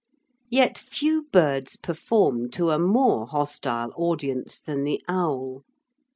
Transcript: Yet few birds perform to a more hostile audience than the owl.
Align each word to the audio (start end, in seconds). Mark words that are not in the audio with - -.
Yet 0.49 0.79
few 0.79 1.27
birds 1.31 1.75
perform 1.75 2.49
to 2.53 2.71
a 2.71 2.79
more 2.79 3.27
hostile 3.27 3.91
audience 3.95 4.59
than 4.59 4.83
the 4.83 4.99
owl. 5.07 5.63